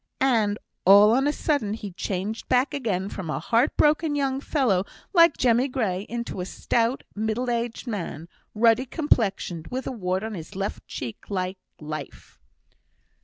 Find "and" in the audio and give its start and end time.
0.19-0.57